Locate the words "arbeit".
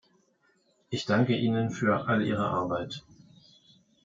2.47-3.03